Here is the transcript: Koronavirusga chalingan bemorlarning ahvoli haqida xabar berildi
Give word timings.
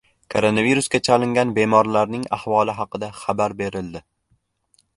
Koronavirusga 0.33 0.99
chalingan 1.07 1.51
bemorlarning 1.57 2.25
ahvoli 2.39 2.77
haqida 2.81 3.13
xabar 3.21 3.57
berildi 3.61 4.05